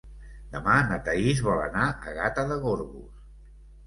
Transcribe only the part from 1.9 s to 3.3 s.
a Gata de Gorgos.